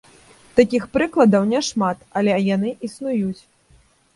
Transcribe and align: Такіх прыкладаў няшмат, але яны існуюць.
Такіх 0.59 0.87
прыкладаў 0.95 1.45
няшмат, 1.51 1.97
але 2.21 2.41
яны 2.55 2.69
існуюць. 2.89 3.41